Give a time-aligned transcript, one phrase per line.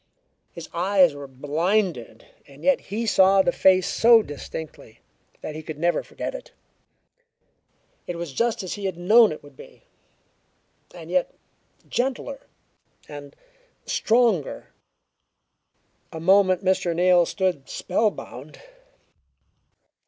[0.51, 4.99] His eyes were blinded, and yet he saw the face so distinctly
[5.41, 6.49] that he could never forget it.
[8.07, 9.83] It was just as he had known it would be,
[10.95, 11.35] and yet
[11.87, 12.47] gentler
[13.07, 13.35] and
[13.85, 14.69] stronger.
[16.11, 16.95] A moment Mr.
[16.95, 18.59] Neal stood spellbound.